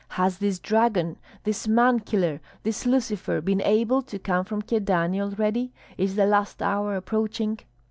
[0.17, 5.73] "Has this dragon, this man killer, this Lucifer, been able to come from Kyedani already?
[5.95, 7.59] Is the last hour approaching?"